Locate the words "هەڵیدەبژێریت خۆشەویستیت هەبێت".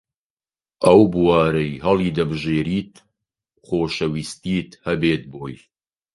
1.85-5.23